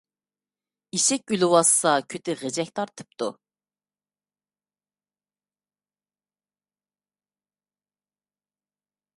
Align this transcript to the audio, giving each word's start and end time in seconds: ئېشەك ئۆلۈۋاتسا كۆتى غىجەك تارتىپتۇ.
ئېشەك 0.97 1.33
ئۆلۈۋاتسا 1.35 1.91
كۆتى 2.13 2.35
غىجەك 2.39 2.71
تارتىپتۇ. 2.79 3.27